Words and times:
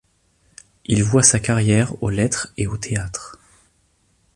Il 0.85 1.03
voua 1.03 1.21
sa 1.21 1.39
carrière 1.39 1.93
aux 2.01 2.09
lettres 2.09 2.51
et 2.57 2.65
au 2.65 2.75
théâtre. 2.75 3.37